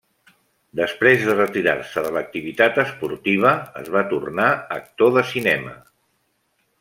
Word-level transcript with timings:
Després 0.77 1.25
de 1.27 1.33
retirar-se 1.35 2.03
de 2.07 2.13
l'activitat 2.15 2.79
esportiva, 2.85 3.51
es 3.85 3.91
va 3.97 4.03
tornar 4.15 4.49
actor 4.81 5.13
de 5.19 5.25
cinema. 5.37 5.77